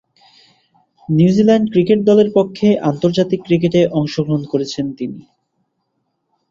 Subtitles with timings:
[1.09, 5.19] New Zealand cricket দলের পক্ষে আন্তর্জাতিক ক্রিকেটে অংশগ্রহণ করেছেন তিনি।